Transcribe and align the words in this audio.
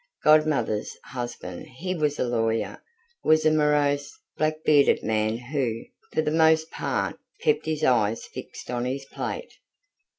Godmother's 0.23 0.97
husband 1.03 1.67
he 1.67 1.93
was 1.93 2.17
a 2.17 2.23
lawyer 2.23 2.81
was 3.23 3.45
a 3.45 3.51
morose, 3.51 4.11
black 4.35 4.63
bearded 4.65 5.03
man 5.03 5.37
who, 5.37 5.83
for 6.13 6.23
the 6.23 6.31
most 6.31 6.71
part, 6.71 7.19
kept 7.43 7.67
his 7.67 7.83
eyes 7.83 8.25
fixed 8.25 8.71
on 8.71 8.85
his 8.85 9.05
plate. 9.05 9.53